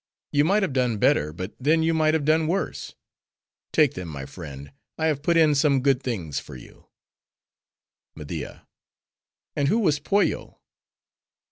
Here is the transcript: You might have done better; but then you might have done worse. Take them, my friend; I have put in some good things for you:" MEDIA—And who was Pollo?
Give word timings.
You 0.31 0.45
might 0.45 0.63
have 0.63 0.73
done 0.73 0.97
better; 0.97 1.31
but 1.31 1.53
then 1.59 1.83
you 1.83 1.93
might 1.93 2.15
have 2.15 2.25
done 2.25 2.47
worse. 2.47 2.95
Take 3.71 3.93
them, 3.93 4.07
my 4.09 4.25
friend; 4.25 4.71
I 4.97 5.05
have 5.05 5.21
put 5.21 5.37
in 5.37 5.53
some 5.53 5.81
good 5.81 6.01
things 6.01 6.39
for 6.39 6.55
you:" 6.55 6.87
MEDIA—And 8.15 9.67
who 9.67 9.77
was 9.77 9.99
Pollo? 9.99 10.57